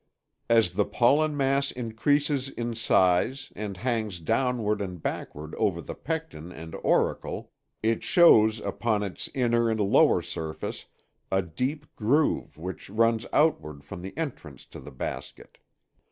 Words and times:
As 0.49 0.71
the 0.71 0.83
pollen 0.85 1.37
mass 1.37 1.69
increases 1.69 2.49
in 2.49 2.73
size 2.73 3.53
and 3.55 3.77
hangs 3.77 4.19
downward 4.19 4.81
and 4.81 4.99
backward 4.99 5.53
over 5.59 5.79
the 5.79 5.93
pecten 5.93 6.51
and 6.51 6.73
auricle 6.83 7.51
it 7.83 8.03
shows 8.03 8.59
upon 8.61 9.03
its 9.03 9.27
inner 9.35 9.69
and 9.69 9.79
lower 9.79 10.23
surface 10.23 10.87
a 11.31 11.43
deep 11.43 11.85
groove 11.95 12.57
which 12.57 12.89
runs 12.89 13.27
outward 13.31 13.83
from 13.83 14.01
the 14.01 14.17
entrance 14.17 14.65
to 14.65 14.79
the 14.79 14.89
basket. 14.91 15.59